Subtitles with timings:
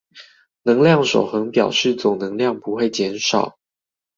[0.63, 3.59] 能量守恆表示總能量不會減少